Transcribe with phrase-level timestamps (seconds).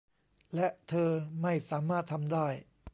[0.55, 2.47] และเธอไม่สามารถทำได้